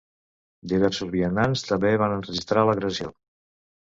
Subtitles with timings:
[0.71, 3.13] Diversos vianants també van enregistrar l’agressió.